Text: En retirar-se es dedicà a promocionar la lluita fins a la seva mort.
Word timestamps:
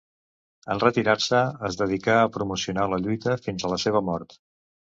En 0.75 0.79
retirar-se 0.83 1.41
es 1.69 1.77
dedicà 1.83 2.17
a 2.23 2.33
promocionar 2.39 2.89
la 2.95 3.01
lluita 3.05 3.39
fins 3.47 3.69
a 3.69 3.75
la 3.77 3.83
seva 3.87 4.05
mort. 4.13 4.39